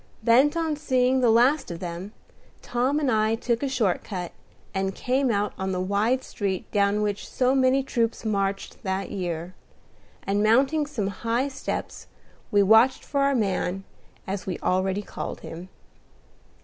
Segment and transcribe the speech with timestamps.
[0.23, 2.11] Bent on seeing the last of them,
[2.63, 4.31] Tom and I took a short cut,
[4.73, 9.53] and came out on the wide street down which so many troops marched that year;
[10.23, 12.07] and, mounting some high steps,
[12.49, 13.83] we watched for our man,
[14.25, 15.69] as we already called him.